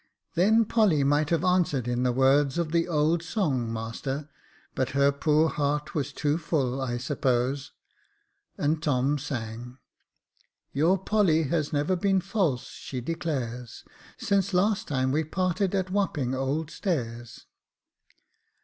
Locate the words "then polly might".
0.33-1.29